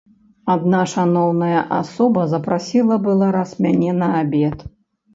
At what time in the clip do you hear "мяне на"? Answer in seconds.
3.63-4.15